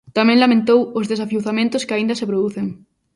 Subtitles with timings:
[0.17, 2.65] Tamén lamentou os desafiuzamentos que aínda se producen.